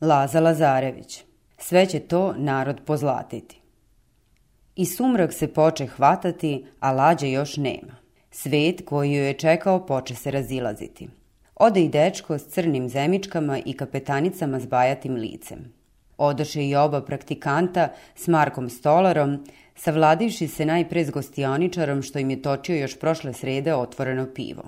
[0.00, 1.24] Laza Lazarević.
[1.58, 3.60] Sve će to narod pozlatiti.
[4.76, 7.96] I sumrak se poče hvatati, a lađe još nema.
[8.30, 11.08] Svet koji joj je čekao poče se razilaziti.
[11.54, 15.72] Ode i dečko s crnim zemičkama i kapetanicama s bajatim licem.
[16.18, 19.44] Odoše i oba praktikanta s Markom Stolarom,
[19.76, 24.62] savladivši se najpre s gostioničarom što im je točio još prošle srede otvoreno pivo.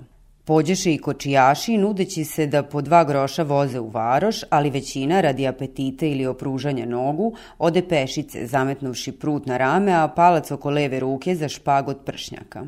[0.45, 5.47] Pođeše i kočijaši nudeći se da po dva groša voze u varoš, ali većina radi
[5.47, 11.35] apetite ili opružanja nogu ode pešice, zametnuvši prut na rame, a palac oko leve ruke
[11.35, 12.65] za špag od pršnjaka.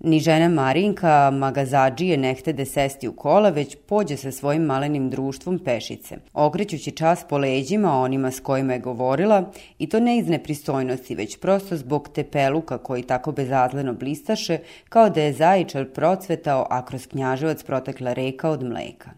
[0.00, 5.58] Ni žena Marinka, magazađije ne htede sesti u kola, već pođe sa svojim malenim društvom
[5.58, 11.14] pešice, okrećući čas po leđima onima s kojima je govorila i to ne iz nepristojnosti,
[11.14, 17.06] već prosto zbog tepeluka koji tako bezazleno blistaše, kao da je zajičar procvetao, a kroz
[17.06, 19.10] knjaževac protekla reka od mleka.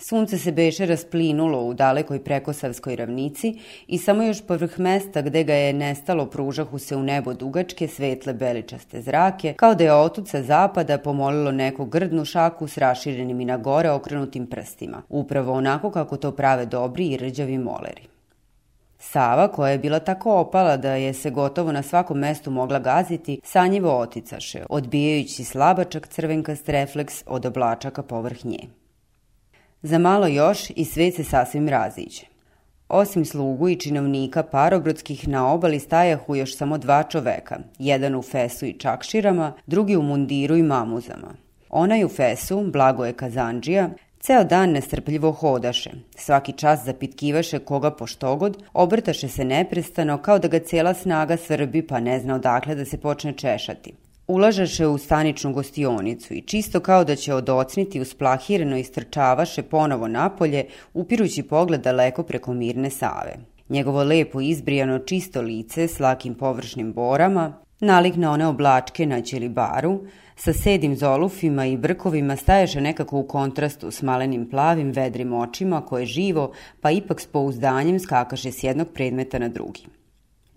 [0.00, 5.54] Sunce se beše rasplinulo u dalekoj prekosavskoj ravnici i samo još povrh mesta gde ga
[5.54, 10.42] je nestalo pružahu se u nebo dugačke svetle beličaste zrake, kao da je otud sa
[10.42, 16.16] zapada pomolilo neku grdnu šaku s raširenim i na gore okrenutim prstima, upravo onako kako
[16.16, 18.02] to prave dobri i rđavi moleri.
[18.98, 23.40] Sava, koja je bila tako opala da je se gotovo na svakom mestu mogla gaziti,
[23.44, 28.58] sanjivo oticaše, odbijajući slabačak crvenkast refleks od oblačaka povrh nje.
[29.82, 32.22] Za malo još i svet se sasvim raziđe.
[32.88, 38.66] Osim slugu i činovnika parobrodskih na obali stajahu još samo dva čoveka, jedan u fesu
[38.66, 41.34] i čakširama, drugi u mundiru i mamuzama.
[41.70, 43.90] Onaj u fesu, Blagoje Kazanđija,
[44.20, 50.58] Ceo dan nestrpljivo hodaše, svaki čas zapitkivaše koga poštogod, obrtaše se neprestano kao da ga
[50.58, 53.94] cijela snaga svrbi pa ne zna odakle da se počne češati.
[54.28, 61.42] Ulažaše u staničnu gostionicu i čisto kao da će odocniti usplahireno istrčavaše ponovo napolje, upirući
[61.42, 63.36] pogled daleko preko mirne save.
[63.68, 70.00] Njegovo lepo izbrijano čisto lice s lakim površnim borama, nalik na one oblačke na ćelibaru,
[70.36, 76.06] sa sedim zolufima i brkovima staješe nekako u kontrastu s malenim plavim vedrim očima koje
[76.06, 79.97] živo, pa ipak s pouzdanjem skakaše s jednog predmeta na drugi.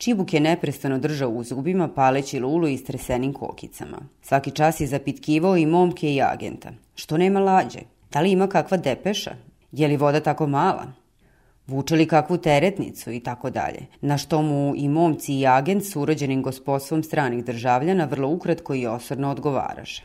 [0.02, 3.98] Čibuk je neprestano držao u zubima paleći lulu i stresenim kokicama.
[4.22, 6.70] Svaki čas je zapitkivao i momke i agenta.
[6.96, 7.80] Što nema lađe?
[8.12, 9.32] Da li ima kakva depeša?
[9.72, 10.88] Je li voda tako mala?
[11.68, 13.86] Vuče li kakvu teretnicu i tako dalje?
[14.02, 18.88] Na što mu i momci i agent s urođenim gospodstvom stranih državljana vrlo ukratko i
[18.88, 20.04] osorno odgovaraše.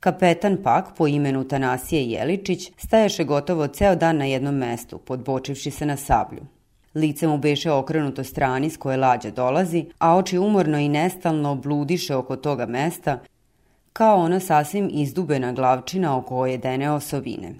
[0.00, 5.86] Kapetan pak, po imenu Tanasije Jeličić, stajaše gotovo ceo dan na jednom mestu, podbočivši se
[5.86, 6.53] na sablju.
[6.94, 12.16] Lice mu beše okrenuto strani s koje lađa dolazi, a oči umorno i nestalno bludiše
[12.16, 13.18] oko toga mesta,
[13.92, 17.54] kao ona sasvim izdubena glavčina oko jedene osovine.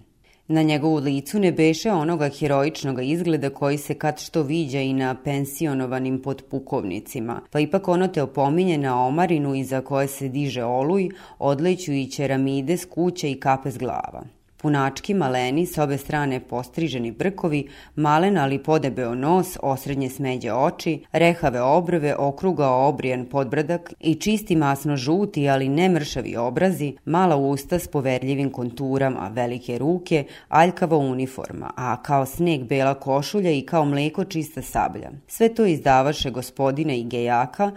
[0.49, 5.15] Na njegovu licu ne beše onoga heroičnog izgleda koji se kad što viđa i na
[5.25, 11.09] pensionovanim podpukovnicima, pa ipak ono te opominje na omarinu iza koje se diže oluj,
[11.39, 14.23] odleću i ćeramide s kuće i kape s glava.
[14.65, 17.67] Punački maleni, s obe strane postriženi brkovi,
[17.97, 24.97] malen ali podebeo nos, osrednje smeđe oči, rehave obrve, okrugao obrijan podbradak i čisti masno
[24.97, 32.03] žuti, ali ne mršavi obrazi, mala usta s poverljivim konturama, velike ruke, aljkava uniforma, a
[32.03, 35.11] kao sneg bela košulja i kao mleko čista sablja.
[35.27, 37.71] Sve to izdavaše gospodina i gejaka,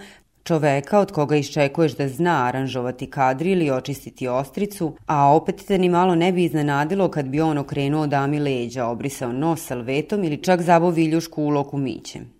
[0.47, 5.89] čoveka od koga iščekuješ da zna aranžovati kadri ili očistiti ostricu, a opet te ni
[5.89, 10.61] malo ne bi iznenadilo kad bi on okrenuo dami leđa, obrisao nos salvetom ili čak
[10.61, 12.31] zabo viljušku u loku mićem.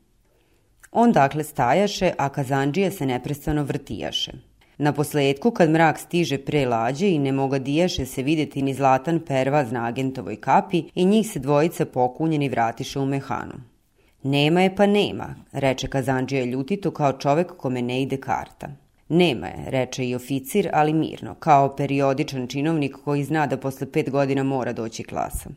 [0.92, 4.32] On dakle stajaše, a kazanđija se neprestano vrtijaše.
[4.78, 9.20] Na posledku, kad mrak stiže pre lađe i ne moga dijaše se videti ni zlatan
[9.20, 13.77] pervaz na agentovoj kapi i njih se dvojica pokunjeni vratiše u mehanu.
[14.24, 18.68] Nema je pa nema, reče Kazanđija ljutito kao čovek kome ne ide karta.
[19.10, 24.10] Nema je, reče i oficir, ali mirno, kao periodičan činovnik koji zna da posle pet
[24.10, 25.50] godina mora doći klasa.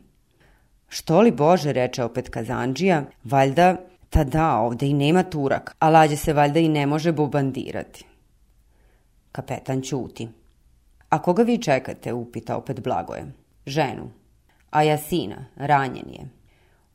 [0.87, 3.77] Što li Bože, reče opet Kazanđija, valjda,
[4.09, 8.05] ta da, ovde i nema turak, a lađe se valjda i ne može bobandirati.
[9.31, 10.29] Kapetan ćuti.
[11.09, 13.25] A koga vi čekate, upita opet Blagoje.
[13.65, 14.11] Ženu.
[14.69, 16.40] A ja sina, ranjen je.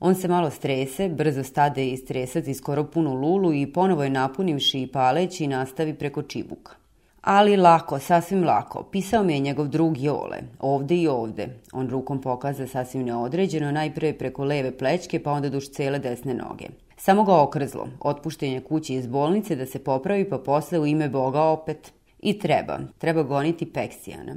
[0.00, 4.82] On se malo strese, brzo stade i stresati skoro punu lulu i ponovo je napunivši
[4.82, 6.72] i paleći nastavi preko čibuka.
[7.20, 8.82] Ali lako, sasvim lako.
[8.82, 10.38] Pisao mi je njegov drug Jole.
[10.60, 11.48] Ovde i ovde.
[11.72, 16.66] On rukom pokaza sasvim neodređeno, najpre preko leve plećke, pa onda duž cele desne noge.
[16.96, 17.88] Samo ga okrzlo.
[18.00, 21.92] Otpuštenje kući iz bolnice da se popravi, pa posle u ime Boga opet.
[22.18, 22.78] I treba.
[22.98, 24.36] Treba goniti Peksijana.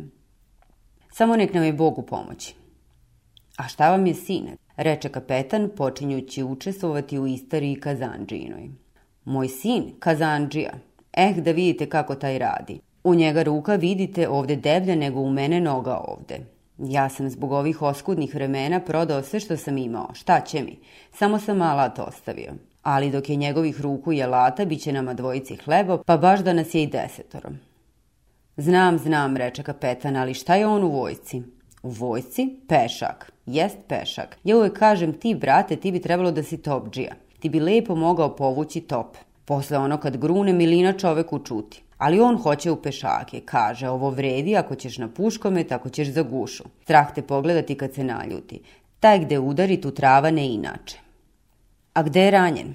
[1.12, 2.56] Samo nek nam je Bog u pomoći.
[3.58, 4.58] A šta vam je sine?
[4.80, 8.70] Reče kapetan počinjući učestvovati u istoriji Kazanđinoj.
[9.26, 10.74] Moj sin, Kazanđija,
[11.14, 12.80] eh da vidite kako taj radi.
[13.04, 16.40] U njega ruka vidite ovde deblja nego u mene noga ovde.
[16.78, 20.10] Ja sam zbog ovih oskudnih vremena prodao sve što sam imao.
[20.14, 20.80] Šta će mi?
[21.14, 22.54] Samo sam alat ostavio.
[22.84, 26.54] Ali dok je njegovih ruku i alata, bit će nama dvojici hleba, pa baš da
[26.54, 27.50] nas je i desetoro.
[28.58, 31.44] Znam, znam, reče kapetan, ali šta je on u vojci?
[31.84, 32.50] U vojci?
[32.68, 33.32] Pešak.
[33.46, 34.38] Jest pešak.
[34.44, 37.14] Ja uvek kažem, ti, brate, ti bi trebalo da si topđija.
[37.40, 39.18] Ti bi lepo mogao povući top.
[39.46, 41.84] Posle ono kad grune, milina čoveku čuti.
[41.98, 46.22] Ali on hoće u pešake, kaže, ovo vredi, ako ćeš na puškome, tako ćeš za
[46.22, 46.64] gušu.
[46.84, 48.62] Strah te pogledati kad se naljuti.
[49.00, 50.98] Taj gde udari, tu trava ne inače.
[51.94, 52.74] A gde je ranjen?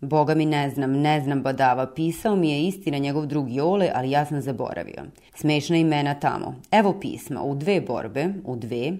[0.00, 4.10] Boga mi ne znam, ne znam badava, pisao mi je istina njegov drug Jole, ali
[4.10, 5.02] ja sam zaboravio.
[5.34, 6.54] Smešna imena tamo.
[6.70, 8.92] Evo pisma, u dve borbe, u dve,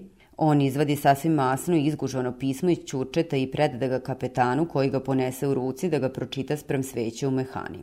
[0.43, 5.01] On izvadi sasvim masno i izgužvano pismo iz čurčeta i preda ga kapetanu koji ga
[5.01, 7.79] ponese u ruci da ga pročita sprem sveće u mehani.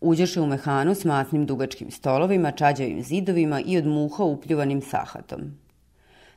[0.00, 5.40] Uđeše u mehanu s masnim dugačkim stolovima, čađavim zidovima i od muha upljuvanim sahatom.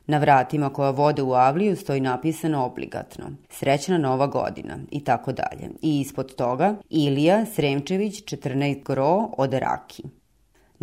[0.06, 5.70] Na vratima koja vode u avliju stoji napisano obligatno Srećna nova godina i tako dalje.
[5.82, 10.02] I ispod toga Ilija Sremčević 14 gro od Raki.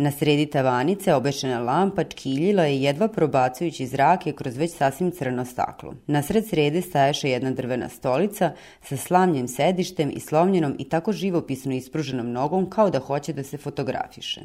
[0.00, 5.94] Na sredi tavanice obešena lampa čkiljila je jedva probacujući zrake kroz već sasvim crno staklo.
[6.06, 8.52] Na sred srede staješe jedna drvena stolica
[8.82, 13.58] sa slamnjem sedištem i slomljenom i tako živopisno ispruženom nogom kao da hoće da se
[13.58, 14.40] fotografiše.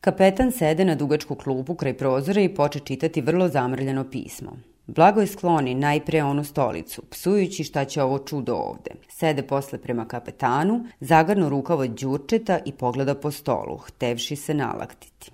[0.00, 4.52] Kapetan sede na dugačku klupu kraj prozora i poče čitati vrlo zamrljeno pismo.
[4.86, 8.90] Blago je skloni najpre onu stolicu, psujući šta će ovo čudo ovde.
[9.08, 15.30] Sede posle prema kapetanu, zagrnu rukav od đurčeta i pogleda po stolu, htevši se nalaktiti.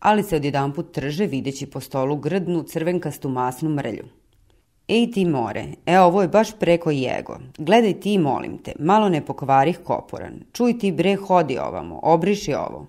[0.00, 4.04] Ali se odjedan put trže videći po stolu grdnu crvenkastu masnu mrlju.
[4.88, 7.38] Ej ti more, e ovo je baš preko jego.
[7.58, 10.40] Gledaj ti, molim te, malo ne pokvarih koporan.
[10.52, 12.86] Čuj ti bre, hodi ovamo, obriši ovo.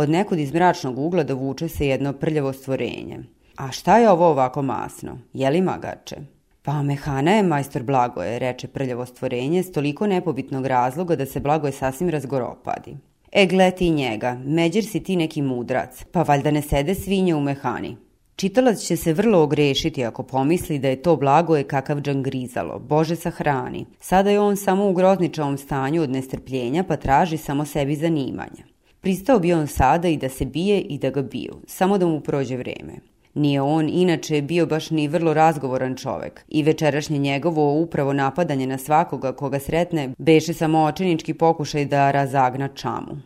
[0.00, 3.18] Od nekud iz mračnog ugla dovuče se jedno prljavo stvorenje.
[3.56, 5.18] A šta je ovo ovako masno?
[5.32, 6.16] Je li magače?
[6.62, 11.72] Pa mehana je, majstor Blagoje, reče prljavo stvorenje, s toliko nepobitnog razloga da se Blagoje
[11.72, 12.96] sasvim razgoropadi.
[13.32, 17.40] E, gle ti njega, međer si ti neki mudrac, pa valjda ne sede svinje u
[17.40, 17.96] mehani.
[18.36, 23.86] Čitalac će se vrlo ogrešiti ako pomisli da je to blagoje kakav džangrizalo, Bože sahrani.
[24.00, 28.77] Sada je on samo u grozničavom stanju od nestrpljenja pa traži samo sebi zanimanja.
[29.08, 32.20] Pristao bi on sada i da se bije i da ga biju, samo da mu
[32.20, 32.94] prođe vreme.
[33.34, 38.78] Nije on inače bio baš ni vrlo razgovoran čovek i večerašnje njegovo upravo napadanje na
[38.78, 43.16] svakoga koga sretne beše samo očenički pokušaj da razagna čamu.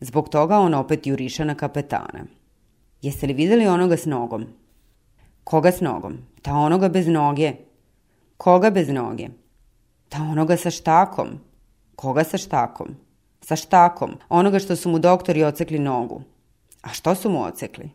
[0.00, 2.24] Zbog toga on opet juriša na kapetana.
[3.02, 4.46] Jeste li videli onoga s nogom?
[5.44, 6.18] Koga s nogom?
[6.42, 7.52] Ta onoga bez noge.
[8.36, 9.28] Koga bez noge?
[10.08, 11.28] Ta onoga sa štakom.
[11.96, 13.09] Koga sa štakom?
[13.40, 16.22] Sa štakom, onoga što su mu doktori ocekli nogu.
[16.82, 17.90] A što su mu ocekli?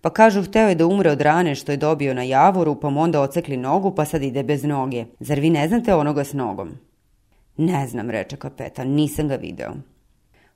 [0.00, 3.00] Pa kažu hteo je da umre od rane što je dobio na javoru, pa mu
[3.00, 5.04] onda ocekli nogu, pa sad ide bez noge.
[5.20, 6.70] Zar vi ne znate onoga s nogom?
[7.56, 9.72] Ne znam, reče kapetan, nisam ga video.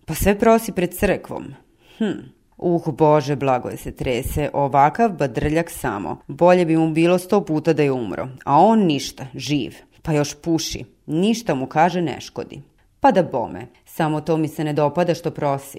[0.05, 1.55] Pa sve prosi pred crkvom.
[1.99, 6.17] Hm, Uh, bože, blago je se trese, ovakav badrljak samo.
[6.27, 8.29] Bolje bi mu bilo sto puta da je umro.
[8.45, 9.75] A on ništa, živ.
[10.03, 10.85] Pa još puši.
[11.07, 12.63] Ništa mu kaže ne škodi.
[13.01, 15.79] Pa da bome, samo to mi se ne dopada što prosi.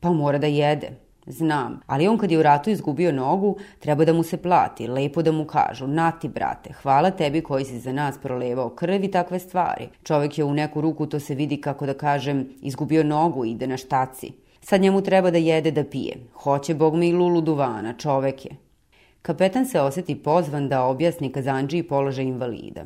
[0.00, 0.90] Pa mora da jede.
[1.26, 5.22] Znam, ali on kad je u ratu izgubio nogu, treba da mu se plati, lepo
[5.22, 9.38] da mu kažu, nati brate, hvala tebi koji si za nas prolevao krv i takve
[9.38, 9.88] stvari.
[10.02, 13.66] Čovek je u neku ruku, to se vidi kako da kažem, izgubio nogu i ide
[13.66, 14.32] na štaci.
[14.60, 16.16] Sad njemu treba da jede da pije.
[16.34, 18.56] Hoće bog mi i lulu duvana, čovek je.
[19.22, 22.84] Kapetan se oseti pozvan da objasni Kazanđiji položaj invalida.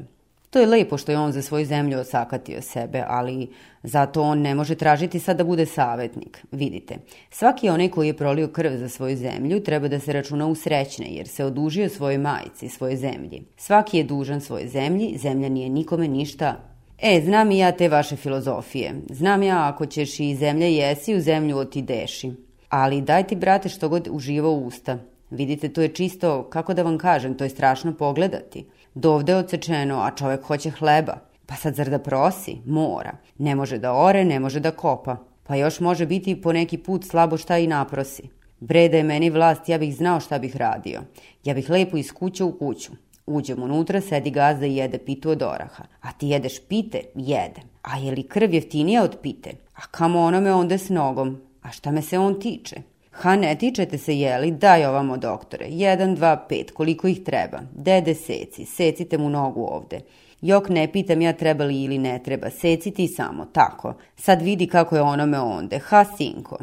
[0.57, 3.49] To je lepo što je on za svoju zemlju osakatio sebe, ali
[3.83, 6.45] zato on ne može tražiti sad da bude savetnik.
[6.53, 6.97] Vidite,
[7.31, 11.07] svaki onaj koji je prolio krv za svoju zemlju treba da se računa u srećne,
[11.09, 13.43] jer se odužio svojoj majici, svojoj zemlji.
[13.57, 16.57] Svaki je dužan svojoj zemlji, zemlja nije nikome ništa
[16.99, 18.95] E, znam i ja te vaše filozofije.
[19.11, 22.33] Znam ja ako ćeš i zemlja jesi, u zemlju otideši.
[22.69, 24.99] Ali daj ti, brate, što god uživa u usta.
[25.31, 28.65] Vidite, to je čisto, kako da vam kažem, to je strašno pogledati.
[28.99, 31.17] Dovde je odsečeno, a čovek hoće hleba.
[31.47, 32.57] Pa sad zar da prosi?
[32.67, 33.13] Mora.
[33.39, 35.17] Ne može da ore, ne može da kopa.
[35.43, 38.23] Pa još može biti po neki put slabo šta i naprosi.
[38.61, 41.03] Bre da je meni vlast, ja bih znao šta bih radio.
[41.45, 42.93] Ja bih lepo iz kuće u kuću.
[43.27, 45.85] Uđem unutra, sedi gazda i jede pitu od oraha.
[46.01, 47.03] A ti jedeš pite?
[47.15, 47.61] Jede.
[47.83, 49.51] A je li krv jeftinija od pite?
[49.75, 51.41] A kamo ono me onda s nogom?
[51.63, 52.77] A šta me se on tiče?
[53.19, 54.51] Ha, ne tičete se, jeli?
[54.51, 55.67] Daj ovamo, doktore.
[55.69, 57.61] Jedan, dva, pet, koliko ih treba?
[57.73, 60.01] Dede, seci, secite mu nogu ovde.
[60.41, 63.95] Jok, ne pitam ja treba li ili ne treba, seci ti samo, tako.
[64.17, 65.79] Sad vidi kako je onome onde.
[65.79, 66.59] Ha, sinko.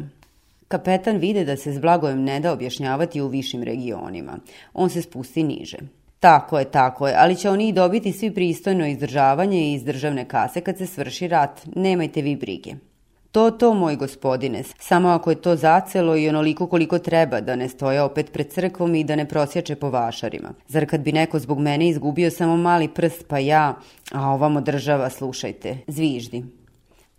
[0.68, 4.38] Kapetan vide da se s Blagojem ne da objašnjavati u višim regionima.
[4.74, 5.78] On se spusti niže.
[6.20, 10.60] Tako je, tako je, ali će oni i dobiti svi pristojno izdržavanje iz državne kase
[10.60, 11.60] kad se svrši rat.
[11.76, 12.74] Nemajte vi brige.
[13.34, 17.68] To, to, moj gospodine, samo ako je to zacelo i onoliko koliko treba, da ne
[17.68, 20.52] stoje opet pred crkvom i da ne prosječe po vašarima.
[20.68, 23.74] Zar kad bi neko zbog mene izgubio samo mali prst, pa ja,
[24.12, 26.44] a ovamo država, slušajte, zviždi.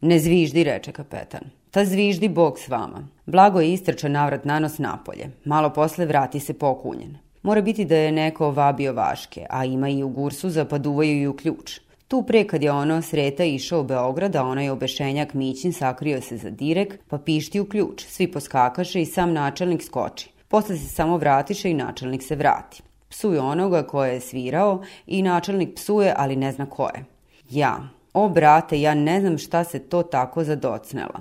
[0.01, 1.41] Ne zviždi, reče kapetan.
[1.71, 3.07] Ta zviždi Bog s vama.
[3.25, 5.29] Blago je istrčan navrat na nos napolje.
[5.45, 7.17] Malo posle vrati se pokunjen.
[7.43, 11.27] Mora biti da je neko vabio vaške, a ima i u Gursuza pa duvaju i
[11.27, 11.79] u ključ.
[12.07, 16.37] Tu pre kad je ono sreta išao u Beograd, a onaj obešenjak Mićin sakrio se
[16.37, 20.29] za direk, pa pišti u ključ, svi poskakaše i sam načelnik skoči.
[20.47, 22.83] Posle se samo vratiše i načelnik se vrati.
[23.09, 27.05] Psuje onoga koje je svirao i načelnik psuje, ali ne zna ko je.
[27.49, 27.89] Ja.
[28.13, 31.19] O, brate, ja ne znam šta se to tako zadocnela.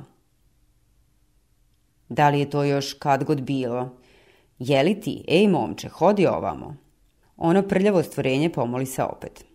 [2.09, 3.89] Da li je to još kad god bilo?
[4.59, 6.77] Jeli ti, ej momče, hodi ovamo.
[7.37, 9.54] Ono prljavo stvorenje pomoli se opet.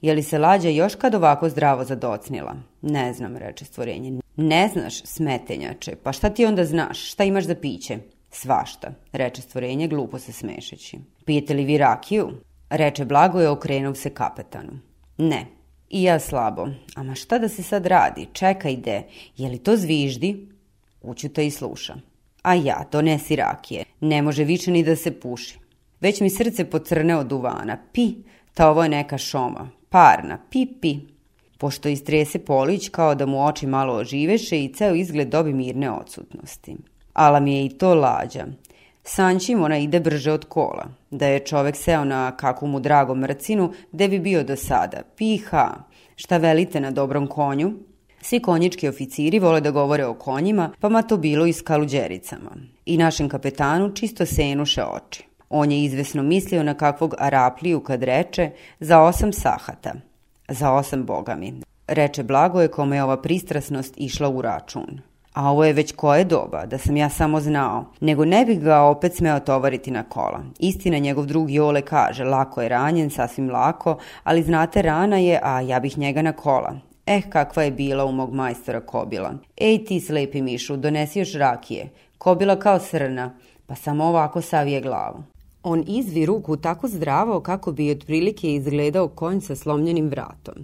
[0.00, 2.56] Je li se lađa još kad ovako zdravo zadocnila?
[2.82, 4.20] Ne znam, reče stvorenje.
[4.36, 7.98] Ne znaš, smetenjače, pa šta ti onda znaš, šta imaš za piće?
[8.30, 10.98] Svašta, reče stvorenje glupo se smešeći.
[11.24, 12.30] Pijete li vi rakiju?
[12.70, 14.78] Reče Blagoje okrenuo se kapetanu.
[15.18, 15.46] Ne,
[15.90, 16.66] i ja slabo.
[16.94, 18.26] Ama šta da se sad radi?
[18.32, 19.02] Čekaj de,
[19.36, 20.48] je li to zviždi?
[21.02, 21.94] Učuta i sluša.
[22.42, 23.84] A ja, donesi rakije.
[24.00, 25.58] Ne može više ni da se puši.
[26.00, 27.78] Već mi srce pocrne od duvana.
[27.92, 28.14] Pi,
[28.54, 30.98] ta ovo je neka šoma parna, pipi,
[31.58, 36.76] pošto istrese polić kao da mu oči malo oživeše i ceo izgled dobi mirne odsutnosti.
[37.12, 38.46] Ala mi je i to lađa.
[39.02, 40.86] Sančim ona ide brže od kola.
[41.10, 45.02] Da je čovek seo na kakvu mu drago mrcinu, gde bi bio do sada.
[45.16, 45.74] Piha,
[46.16, 47.72] šta velite na dobrom konju?
[48.20, 52.50] Svi konjički oficiri vole da govore o konjima, pa ma to bilo i s kaluđericama.
[52.86, 55.24] I našem kapetanu čisto senuše oči.
[55.50, 58.50] On je izvesno mislio na kakvog Arapliju kad reče
[58.80, 59.92] za osam sahata.
[60.48, 61.60] Za osam bogami.
[61.88, 65.00] Reče Blagoje kome je ova pristrasnost išla u račun.
[65.32, 68.80] A ovo je već koje doba, da sam ja samo znao, nego ne bih ga
[68.80, 70.40] opet smeo tovariti na kola.
[70.58, 75.60] Istina, njegov drug Jole kaže, lako je ranjen, sasvim lako, ali znate, rana je, a
[75.60, 76.74] ja bih njega na kola.
[77.06, 79.34] Eh, kakva je bila u mog majstora Kobila.
[79.56, 81.88] Ej ti, slepi mišu, donesi još rakije.
[82.18, 83.34] Kobila kao srna,
[83.66, 85.22] pa samo ovako savije glavu.
[85.68, 90.54] On izvi ruku tako zdravo kako bi otprilike izgledao konj sa slomljenim vratom.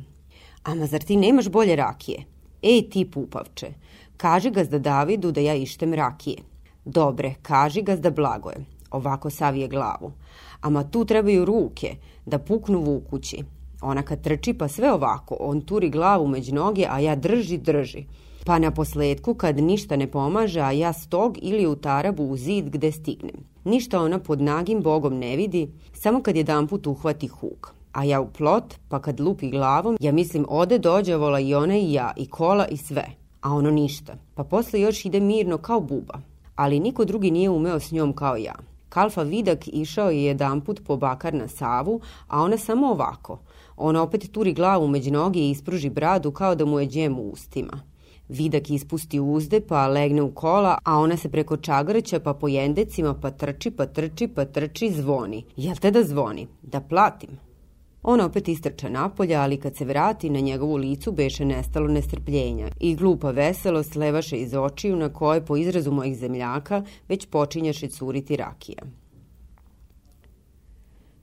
[0.63, 2.25] Ama zar ti nemaš bolje rakije?
[2.63, 3.73] Ej ti pupavče,
[4.17, 6.37] kaži gazda Davidu da ja ištem rakije.
[6.85, 8.65] Dobre, kaži gazda Blagoje.
[8.91, 10.13] Ovako savije glavu.
[10.61, 13.43] Ama tu trebaju ruke, da puknu vukući.
[13.81, 18.05] Ona kad trči pa sve ovako, on turi glavu među noge, a ja drži, drži.
[18.45, 22.71] Pa na posledku kad ništa ne pomaže, a ja stog ili u tarabu u zid
[22.71, 23.52] gde stignem.
[23.65, 27.75] Ništa ona pod nagim bogom ne vidi, samo kad jedan put uhvati huk.
[27.93, 31.77] A ja u plot, pa kad lupi glavom, ja mislim ode dođe vola i ona
[31.77, 33.05] i ja, i kola i sve.
[33.41, 34.15] A ono ništa.
[34.35, 36.21] Pa posle još ide mirno kao buba.
[36.57, 38.55] Ali niko drugi nije umeo s njom kao ja.
[38.89, 43.39] Kalfa Vidak išao je jedan put po bakar na Savu, a ona samo ovako.
[43.77, 47.31] Ona opet turi glavu među noge i ispruži bradu kao da mu je džem u
[47.31, 47.92] ustima.
[48.33, 53.15] Vidak ispusti uzde pa legne u kola, a ona se preko čagrća pa po jendecima
[53.15, 55.45] pa trči, pa trči, pa trči, zvoni.
[55.57, 56.47] Jel te da zvoni?
[56.63, 57.31] Da platim.
[58.03, 62.95] Ona opet istrča napolja, ali kad se vrati, na njegovu licu beše nestalo nestrpljenja i
[62.95, 68.83] glupa veselost levaše iz očiju na koje, po izrazu mojih zemljaka, već počinjaše curiti rakija.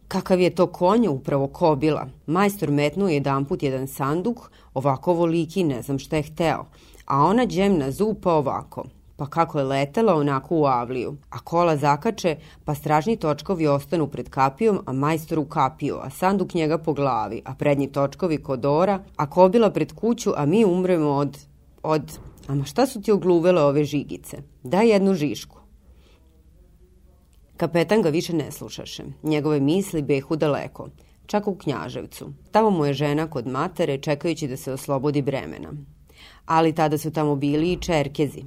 [0.08, 2.08] Kakav je to konja upravo kobila.
[2.25, 6.66] Majstor metnuo jedan put jedan sanduk, ovako voliki, ne znam šta je hteo
[7.10, 8.86] a ona džemna zupa ovako.
[9.16, 11.18] Pa kako je letela onako u avliju.
[11.30, 12.36] A kola zakače,
[12.66, 17.42] pa stražni točkovi ostanu pred kapijom, a majstor u kapiju, a sanduk njega po glavi,
[17.46, 21.38] a prednji točkovi kod ora, a kobila pred kuću, a mi umremo od...
[21.84, 22.20] od...
[22.48, 24.38] Ama šta su ti ogluvele ove žigice?
[24.63, 25.58] Daj jednu žišku.
[27.58, 29.04] Kapetan ga više ne slušaše.
[29.24, 30.89] Njegove misli behu daleko,
[31.25, 32.30] čak u Knjaževcu.
[32.51, 35.74] Tamo mu je žena kod matere, čekajući da se oslobodi bremena
[36.50, 38.44] ali tada su tamo bili i čerkezi.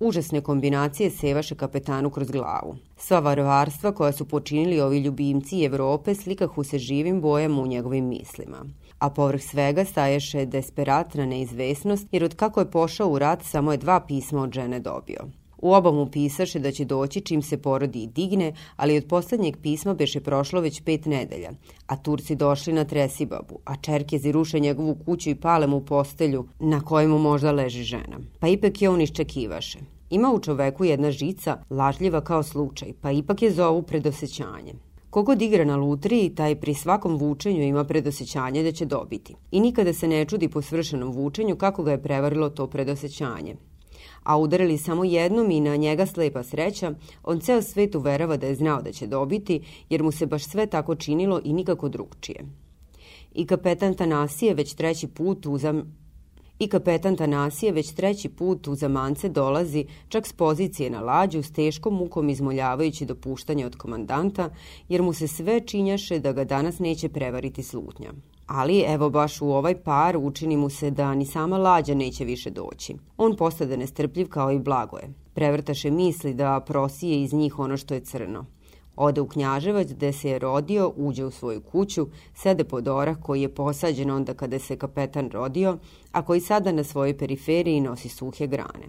[0.00, 2.76] Užasne kombinacije sevaše kapetanu kroz glavu.
[2.96, 8.64] Sva varvarstva koja su počinili ovi ljubimci Evrope slikahu se živim bojem u njegovim mislima.
[8.98, 13.78] A povrh svega staješe desperatna neizvesnost, jer od kako je pošao u rat samo je
[13.78, 15.39] dva pisma od žene dobio.
[15.62, 19.56] U oba mu pisaše da će doći čim se porodi i digne, ali od poslednjeg
[19.62, 21.50] pisma beše prošlo već pet nedelja,
[21.86, 26.80] a Turci došli na Tresibabu, a Čerkezi ruše njegovu kuću i pale mu postelju na
[26.80, 28.18] kojemu možda leži žena.
[28.38, 29.78] Pa ipak je on iščekivaše.
[30.10, 34.74] Ima u čoveku jedna žica, lažljiva kao slučaj, pa ipak je zovu predosećanje.
[35.10, 39.34] Kogod igra na lutriji, taj pri svakom vučenju ima predosećanje da će dobiti.
[39.50, 43.56] I nikada se ne čudi po svršenom vučenju kako ga je prevarilo to predosećanje.
[44.30, 46.94] A udarili samo jednom i na njega slepa sreća,
[47.24, 50.66] on ceo svet uverava da je znao da će dobiti, jer mu se baš sve
[50.66, 52.44] tako činilo i nikako drugčije.
[53.34, 55.82] I kapetan Tanasije već treći put uzam
[56.58, 61.52] I kapetan Tanasije već treći put u zamance dolazi čak s pozicije na lađu s
[61.52, 64.50] teškom mukom izmoljavajući dopuštanje od komandanta,
[64.88, 68.12] jer mu se sve činjaše da ga danas neće prevariti slutnja.
[68.52, 72.50] Ali evo baš u ovaj par učini mu se da ni sama lađa neće više
[72.50, 72.96] doći.
[73.16, 75.12] On postade nestrpljiv kao i blagoje.
[75.34, 78.44] Prevrtaše misli da prosije iz njih ono što je crno.
[78.96, 83.42] Ode u Knjaževac gde se je rodio, uđe u svoju kuću, sede pod orah koji
[83.42, 85.78] je posađen onda kada se kapetan rodio,
[86.12, 88.86] a koji sada na svojoj periferiji nosi suhe grane.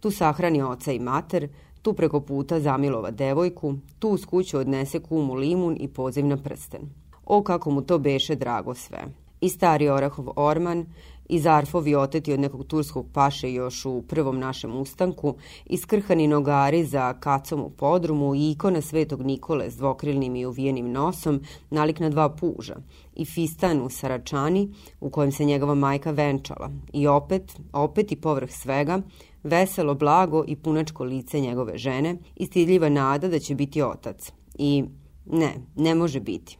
[0.00, 1.48] Tu sahrani oca i mater,
[1.82, 7.01] tu preko puta zamilova devojku, tu uz kuću odnese kumu limun i poziv na prsten.
[7.32, 9.04] O kako mu to beše drago sve.
[9.40, 10.86] I stari Orahov orman,
[11.28, 15.34] i zarfovi oteti od nekog turskog paše još u prvom našem ustanku,
[15.66, 21.40] iskrhani nogari za kacom u podrumu i ikona svetog Nikole s dvokrilnim i uvijenim nosom,
[21.70, 22.76] nalik na dva puža,
[23.16, 28.50] i fistan u Saračani, u kojem se njegova majka venčala, i opet, opet i povrh
[28.50, 29.00] svega,
[29.42, 34.32] veselo, blago i punačko lice njegove žene i stidljiva nada da će biti otac.
[34.54, 34.84] I
[35.26, 36.58] ne, ne može biti.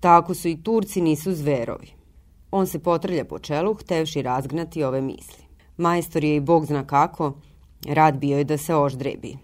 [0.00, 1.88] Tako su i Turci nisu zverovi.
[2.50, 5.44] On se potrlja po čelu, htevši razgnati ove misli.
[5.76, 7.32] Majstor je i bog zna kako,
[7.86, 9.36] rad bio je da se oždrebi.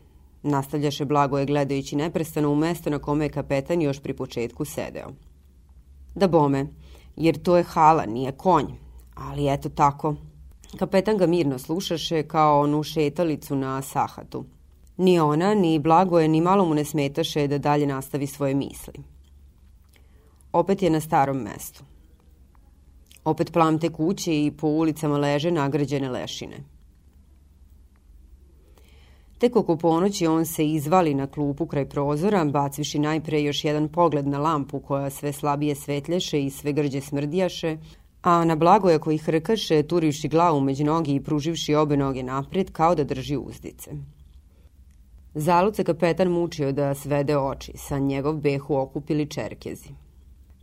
[0.42, 5.08] Nastavljaše Blagoje gledajući neprestano u mesto na kome je kapetan još pri početku sedeo.
[6.14, 6.66] Da bome,
[7.16, 8.66] jer to je hala, nije konj.
[9.14, 10.14] Ali eto tako.
[10.78, 14.44] Kapetan ga mirno slušaše kao onu šetalicu na sahatu.
[14.96, 19.13] Ni ona, ni Blagoje, ni malo mu ne smetaše da dalje nastavi svoje misli.
[20.54, 21.84] Opet je na starom mestu.
[23.24, 26.56] Opet plamte kuće i po ulicama leže nagrađene lešine.
[29.38, 34.26] Tek oko ponoći on se izvali na klupu kraj prozora, bacviši najpre još jedan pogled
[34.26, 37.76] na lampu koja sve slabije svetlješe i sve grđe smrdijaše,
[38.22, 42.94] a na blagoja koji hrkaše, turivši glavu među nogi i pruživši obe noge napred, kao
[42.94, 43.90] da drži uzdice.
[45.34, 50.03] Zaluce kapetan mučio da svede oči, sa njegov behu okupili čerkezi.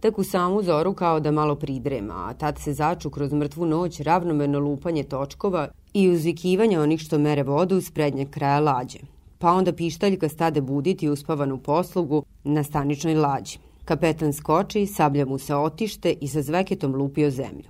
[0.01, 3.99] Tek u samu zoru kao da malo pridrema, a tad se začu kroz mrtvu noć
[3.99, 8.99] ravnomerno lupanje točkova i uzvikivanje onih što mere vodu s prednjeg kraja lađe.
[9.37, 13.57] Pa onda pištaljka stade buditi uspavanu poslugu na staničnoj lađi.
[13.85, 17.69] Kapetan skoči, sablja mu se otište i sa zveketom lupio zemlju.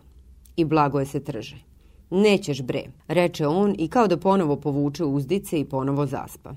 [0.55, 1.57] I blago je se trže.
[2.09, 6.53] Nećeš bre, reče on i kao da ponovo povuče uzdice i ponovo zaspa.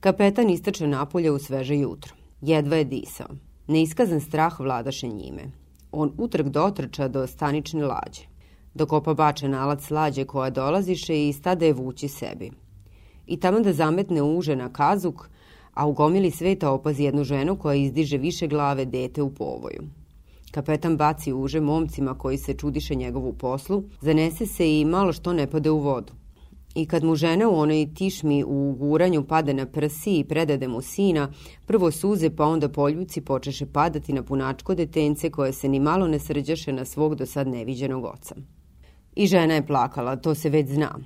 [0.00, 2.14] Kapetan istrče napolje u sveže jutro.
[2.40, 3.28] Jedva je disao.
[3.68, 5.50] Neiskazan strah vladaše njime.
[5.92, 8.22] On utrg dotrča do stanične lađe.
[8.74, 12.50] Dok opa bače nalac lađe koja dolaziše i stade je vući sebi.
[13.26, 15.28] I tamo da zametne uže na kazuk,
[15.74, 19.82] a u gomili sveta opazi jednu ženu koja izdiže više glave dete u povoju.
[20.50, 25.46] Kapetan baci uže momcima koji se čudiše njegovu poslu, zanese se i malo što ne
[25.46, 26.12] pade u vodu.
[26.76, 30.80] I kad mu žena u onoj tišmi u guranju pade na prsi i predade mu
[30.80, 31.32] sina,
[31.66, 36.18] prvo suze pa onda poljuci počeše padati na punačko detence koje se ni malo ne
[36.18, 38.34] srđaše na svog do sad neviđenog oca.
[39.14, 40.98] I žena je plakala, to se već zna.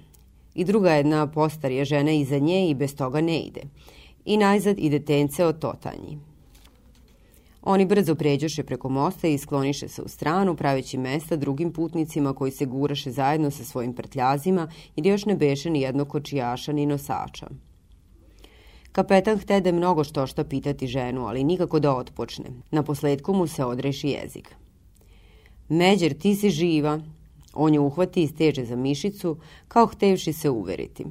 [0.54, 3.62] I druga jedna postarija žena iza nje i bez toga ne ide.
[4.24, 6.18] I najzad i detence od totanji.
[7.62, 12.50] Oni brzo pređoše preko mosta i skloniše se u stranu, praveći mesta drugim putnicima koji
[12.50, 17.46] se guraše zajedno sa svojim prtljazima da još ne beše ni jednog kočijaša ni nosača.
[18.92, 22.44] Kapetan htede mnogo što šta pitati ženu, ali nikako da otpočne.
[22.70, 24.54] Na posledku mu se odreši jezik.
[25.68, 27.00] Međer, ti si živa.
[27.54, 29.36] On je uhvati i steže za mišicu,
[29.68, 31.06] kao htevši se uveriti.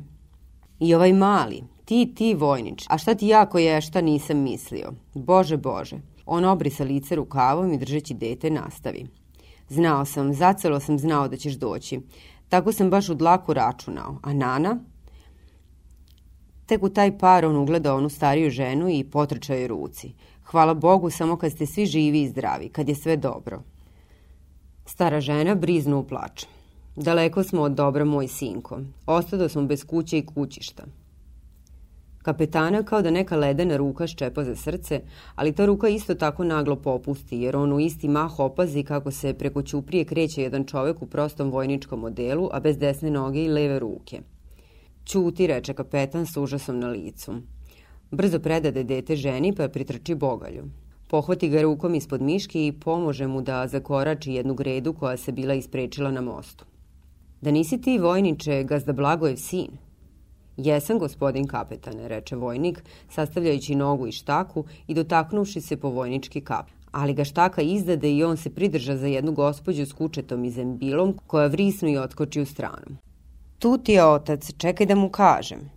[0.80, 4.94] I ovaj mali, ti, ti, vojnič, a šta ti jako je, šta nisam mislio.
[5.14, 5.98] Bože, Bože.
[6.32, 9.06] On obrisa lice rukavom i držeći dete nastavi.
[9.70, 12.00] Znao sam, zacelo sam znao da ćeš doći.
[12.50, 14.18] Tako sam baš u dlaku računao.
[14.24, 14.78] A Nana?
[16.66, 20.14] Tek u taj par on ugleda onu stariju ženu i potrčao je ruci.
[20.44, 23.62] Hvala Bogu samo kad ste svi živi i zdravi, kad je sve dobro.
[24.86, 26.46] Stara žena briznu u plač.
[26.96, 28.80] Daleko smo od dobra, moj sinko.
[29.06, 30.84] Ostado smo bez kuće i kućišta.
[32.22, 35.02] Kapetana kao da neka ledena ruka ščepa za srce,
[35.36, 39.34] ali ta ruka isto tako naglo popusti, jer on u isti mah opazi kako se
[39.34, 43.80] preko ćuprije kreće jedan čovek u prostom vojničkom modelu, a bez desne noge i leve
[43.80, 44.22] ruke.
[45.06, 47.34] Ćuti, reče kapetan s užasom na licu.
[48.12, 50.64] Brzo predade dete ženi pa pritrči bogalju.
[51.10, 55.54] Pohvati ga rukom ispod miške i pomože mu da zakorači jednu gredu koja se bila
[55.54, 56.66] isprečila na mostu.
[57.42, 59.89] Da nisi ti, vojniče, gazda Blagojev sin?
[60.60, 66.66] Jesam, gospodin kapetane, reče vojnik, sastavljajući nogu i štaku i dotaknuvši se po vojnički kap.
[66.92, 71.18] Ali ga štaka izdade i on se pridrža za jednu gospođu s kučetom i zembilom
[71.28, 72.98] koja vrisnu i otkoči u stranu.
[73.60, 75.70] Tu ti je otac, čekaj da mu kažem.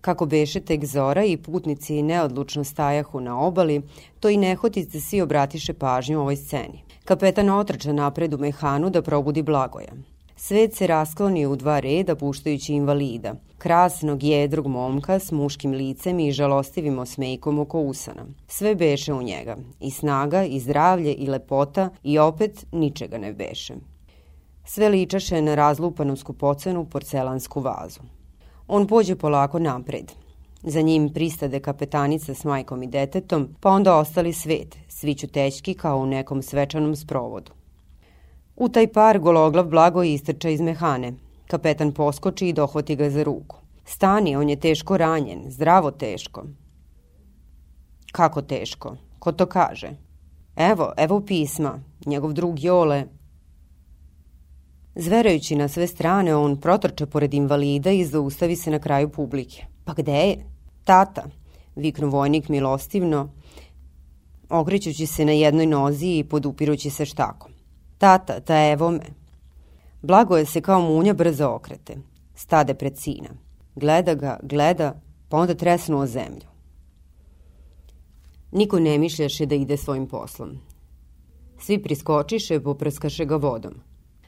[0.00, 3.82] Kako beše tek zora i putnici neodlučno stajahu na obali,
[4.20, 6.82] to i nehotice svi obratiše pažnju ovoj sceni.
[7.04, 9.92] Kapetan otrča napred u mehanu da probudi Blagoja.
[10.40, 16.32] Svet se rasklonio u dva reda puštajući invalida, krasnog jedrog momka s muškim licem i
[16.32, 18.26] žalostivim osmejkom oko usana.
[18.48, 23.74] Sve beše u njega, i snaga, i zdravlje, i lepota, i opet ničega ne beše.
[24.64, 28.00] Sve ličaše na razlupanu skupocenu porcelansku vazu.
[28.68, 30.12] On pođe polako napred.
[30.62, 35.98] Za njim pristade kapetanica s majkom i detetom, pa onda ostali svet, svi ćutećki kao
[35.98, 37.57] u nekom svečanom sprovodu.
[38.60, 41.12] U taj par gologlav blago istrča iz mehane.
[41.46, 43.56] Kapetan poskoči i dohvati ga za ruku.
[43.84, 46.44] Stani, on je teško ranjen, zdravo teško.
[48.12, 48.96] Kako teško?
[49.18, 49.90] Ko to kaže?
[50.56, 51.80] Evo, evo pisma.
[52.06, 53.04] Njegov drug Jole.
[54.94, 59.66] Zverajući na sve strane, on protrče pored invalida i zaustavi se na kraju publike.
[59.84, 60.36] Pa gde je?
[60.84, 61.24] Tata,
[61.76, 63.28] viknu vojnik milostivno,
[64.48, 67.57] okrećući se na jednoj nozi i podupirući se štakom.
[67.98, 69.06] Tata, ta evo me.
[70.02, 71.96] Blagoje se kao munja brzo okrete.
[72.34, 73.28] Stade pred sina.
[73.74, 76.46] Gleda ga, gleda, pa onda tresnu o zemlju.
[78.52, 80.58] Niko ne mišljaše da ide svojim poslom.
[81.60, 83.74] Svi priskočiše, poprskaše ga vodom.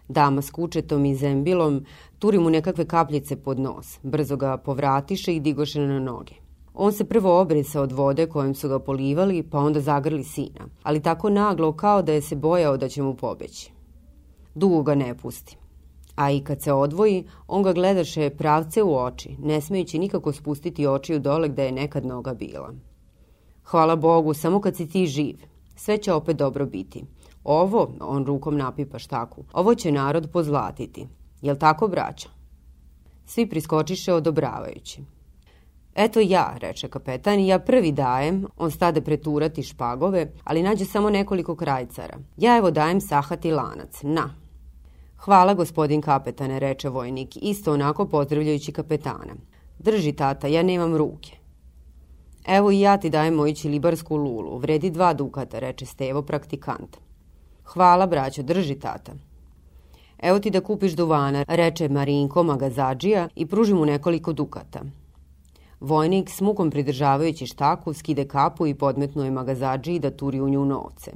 [0.08, 1.84] Dama s kučetom i zembilom
[2.18, 6.34] turi mu nekakve kapljice pod nos, brzo ga povratiše i digoše na noge.
[6.74, 11.02] On se prvo obrisa od vode kojom su ga polivali, pa onda zagrli sina, ali
[11.02, 13.72] tako naglo kao da je se bojao da će mu pobeći.
[14.54, 15.56] Dugo ga ne pusti.
[16.16, 20.86] A i kad se odvoji, on ga gledaše pravce u oči, ne smejući nikako spustiti
[20.86, 22.72] oči u dole gde je nekad noga bila.
[23.64, 25.36] Hvala Bogu, samo kad si ti živ.
[25.76, 27.04] Sve će opet dobro biti.
[27.44, 31.06] Ovo, on rukom napipa štaku, ovo će narod pozlatiti.
[31.42, 32.28] Jel tako, braća?
[33.26, 35.02] Svi priskočiše odobravajući.
[35.94, 41.56] Eto ja, reče kapetan, ja prvi dajem, on stade preturati špagove, ali nađe samo nekoliko
[41.56, 42.18] krajcara.
[42.36, 44.34] Ja evo dajem sahati lanac, na.
[45.16, 49.34] Hvala gospodin kapetane, reče vojnik, isto onako pozdravljajući kapetana.
[49.78, 51.30] Drži tata, ja nemam ruke.
[52.46, 56.96] Evo i ja ti dajem moju čilibarsku lulu, vredi dva dukata, reče Stevo praktikant.
[57.64, 59.12] Hvala braćo, drži tata.
[60.18, 64.80] Evo ti da kupiš duvana, reče Marinko magazađija i pruži mu nekoliko dukata.
[65.80, 71.12] Vojnik s mukom pridržavajući štaku skide kapu i podmetnuje magazađiji da turi u nju novce.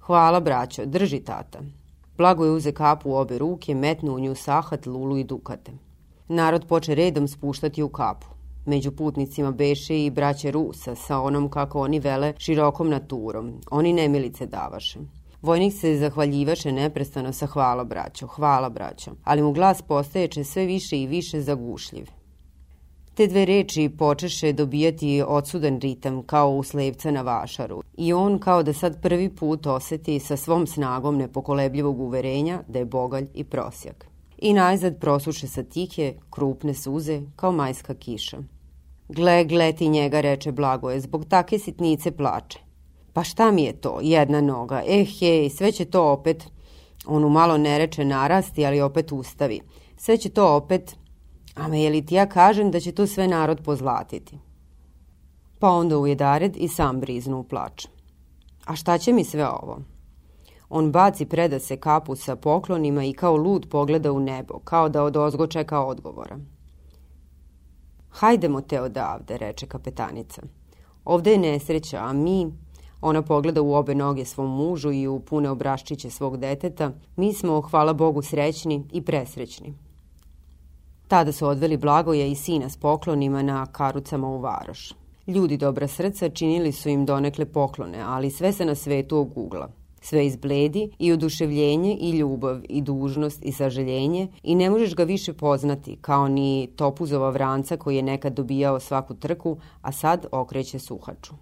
[0.00, 1.58] Hvala, braćo, drži tata.
[2.16, 5.72] Blago je uze kapu u obe ruke, metnu u nju sahat, lulu i dukate.
[6.28, 8.26] Narod poče redom spuštati u kapu.
[8.66, 13.52] Među putnicima beše i braće Rusa sa onom kako oni vele širokom naturom.
[13.70, 14.98] Oni nemilice davaše.
[15.42, 20.98] Vojnik se zahvaljivaše neprestano sa hvala braćo, hvala braćo, ali mu glas postaječe sve više
[20.98, 22.23] i više zagušljiv.
[23.14, 28.62] Te dve reči počeše dobijati odsudan ritam kao u slevca na vašaru i on kao
[28.62, 34.06] da sad prvi put oseti sa svom snagom nepokolebljivog uverenja da je bogalj i prosjak.
[34.38, 38.38] I najzad prosuše sa tihe, krupne suze kao majska kiša.
[39.08, 42.58] Gle, gle ti njega, reče Blagoje, zbog take sitnice plače.
[43.12, 46.44] Pa šta mi je to, jedna noga, eh hej, sve će to opet,
[47.06, 49.60] onu malo ne reče narasti, ali opet ustavi.
[49.96, 50.96] Sve će to opet,
[51.54, 54.38] Ama je li ti ja kažem da će to sve narod pozlatiti?
[55.58, 57.86] Pa onda ujedared i sam briznu u plač.
[58.64, 59.80] A šta će mi sve ovo?
[60.68, 65.02] On baci preda se kapu sa poklonima i kao lud pogleda u nebo, kao da
[65.02, 66.38] od ozgo čeka odgovora.
[68.10, 70.42] Hajdemo te odavde, reče kapetanica.
[71.04, 72.52] Ovde je nesreća, a mi,
[73.00, 77.60] ona pogleda u obe noge svom mužu i u pune obraščiće svog deteta, mi smo,
[77.60, 79.74] hvala Bogu, srećni i presrećni.
[81.14, 84.92] Tada su odveli Blagoja i sina s poklonima na karucama u varoš.
[85.26, 89.68] Ljudi dobra srca činili su im donekle poklone, ali sve se na svetu ogugla.
[90.00, 95.32] Sve izbledi i oduševljenje i ljubav i dužnost i sažaljenje i ne možeš ga više
[95.32, 101.34] poznati kao ni topuzova vranca koji je nekad dobijao svaku trku, a sad okreće suhaču.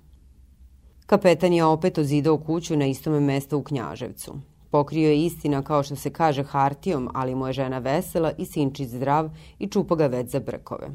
[1.07, 4.35] Kapetan je opet ozidao kuću na istome mestu u Knjaževcu.
[4.73, 8.89] Pokrio je istina kao što se kaže hartijom, ali mu je žena vesela i sinčić
[8.89, 10.89] zdrav i čupa ga već za brkove.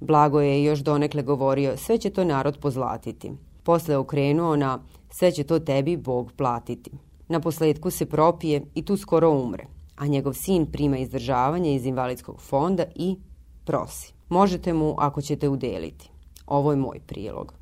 [0.00, 3.32] Blago je još donekle govorio, sve će to narod pozlatiti.
[3.62, 4.78] Posle okrenuo na,
[5.10, 6.90] sve će to tebi Bog platiti.
[7.28, 12.40] Na posledku se propije i tu skoro umre, a njegov sin prima izdržavanje iz invalidskog
[12.40, 13.16] fonda i
[13.64, 14.14] prosi.
[14.28, 16.10] Možete mu ako ćete udeliti.
[16.46, 17.54] Ovo je moj prilog.